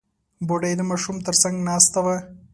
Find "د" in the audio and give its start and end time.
0.77-0.81